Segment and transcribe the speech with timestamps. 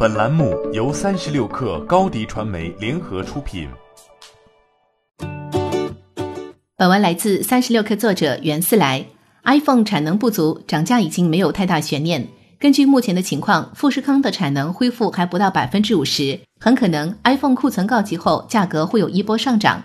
[0.00, 3.68] 本栏目由三十六氪高低传媒联合出品。
[6.76, 9.04] 本文来自三十六氪作者袁思来。
[9.42, 12.28] iPhone 产能不足，涨价已经没有太大悬念。
[12.60, 19.82] 根据目前的情况，富士康的产能恢复还不到百分之五十，很可能 iPhone 库存告急后，价格会有一波上涨。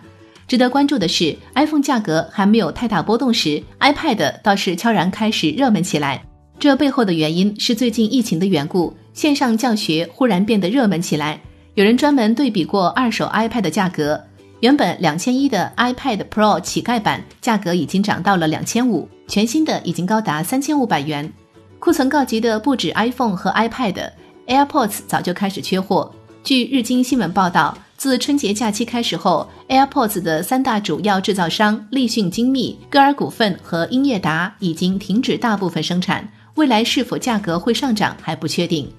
[0.47, 6.23] 值得关注的是，iPhone 价格还没有太大波动时，iPad 倒是悄然开始热门起来。
[6.59, 11.39] 这背后的原因是最近疫情的缘故，线上教学忽然变得热门起来。
[11.75, 14.21] 有人专门对比过二手 iPad 的价格，
[14.59, 21.31] 原本两千一的 iPad Pro 乞丐版价格已经涨到了两千五，全新的已经高达三千五百元。
[21.79, 26.13] 库存告急的不止 iPhone 和 iPad，AirPods 早就开始缺货。
[26.43, 27.77] 据日经新闻报道。
[27.95, 38.91] 自春节假期开始后，AirPods 的三大主要制造商立讯精密、歌尔股份和英业达已经停止大部分生产，未来是否价格会上涨还不确定。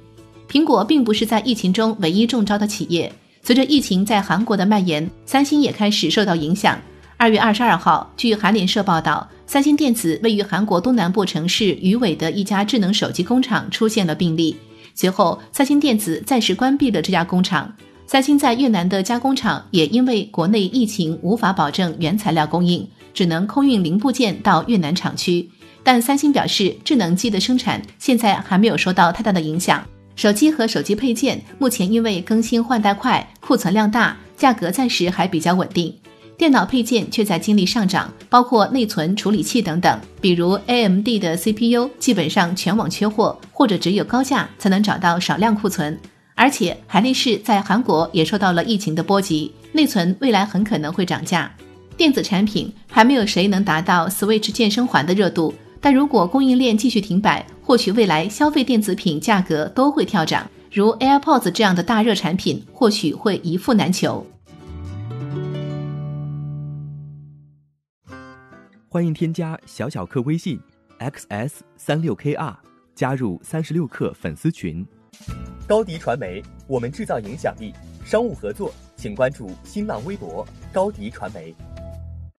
[0.48, 3.12] 苹果并不是在疫情中唯一中招的企业，
[3.43, 6.78] 随着疫情在韩国的蔓延，三星也开始受到影响。
[7.17, 14.56] 二月二十二号，据韩联社报道，三星电子位于韩国东南部城市鱼尾的一家智能手机工厂出现了病例，
[14.95, 17.73] 随后三星电子暂时关闭了这家工厂。
[18.06, 25.48] 三星在越南的加工厂也因为国内疫情无法保证原材料供应，只能空运零部件到越南厂区。
[25.83, 29.83] 但三星表示，智能机的生产现在还没有受到太大的影响。
[30.17, 35.95] 手机和手机配件目前因为更新换代快，库存量大，价格暂时还比较稳定。
[36.37, 40.01] 电脑配件却在经历上涨，包括内存、处理器等等。
[40.20, 45.98] 比如 AMD 的 CPU 基本上全网缺货，或者只有高价才能找到少量库存。
[46.35, 51.48] 而且，海力士在韩国也受到了疫情的波及，内存未来很可能会涨价。
[51.97, 60.47] 电子产品还没有谁能达到 Switch 健身环的热度，但如果供应链继续停摆，或许未来消费电子品价格都会跳涨。
[60.70, 64.27] 如 AirPods 这样的大热产品，或许会一付难求。
[68.89, 70.61] 欢迎添加小小客微信
[70.98, 72.55] xs 三六 kr，
[72.95, 74.86] 加入三十六氪粉丝群。
[75.67, 77.73] 高迪传媒，我们制造影响力。
[78.05, 81.55] 商务合作，请关注新浪微博高迪传媒。